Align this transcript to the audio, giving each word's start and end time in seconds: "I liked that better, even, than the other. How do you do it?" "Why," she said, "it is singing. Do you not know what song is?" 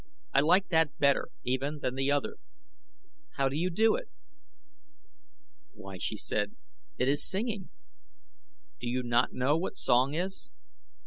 "I 0.33 0.41
liked 0.41 0.71
that 0.71 0.97
better, 0.97 1.27
even, 1.43 1.77
than 1.77 1.93
the 1.93 2.09
other. 2.11 2.37
How 3.35 3.49
do 3.49 3.55
you 3.55 3.69
do 3.69 3.93
it?" 3.93 4.09
"Why," 5.73 5.99
she 5.99 6.17
said, 6.17 6.55
"it 6.97 7.07
is 7.07 7.23
singing. 7.29 7.69
Do 8.79 8.89
you 8.89 9.03
not 9.03 9.31
know 9.33 9.55
what 9.59 9.77
song 9.77 10.15
is?" 10.15 10.49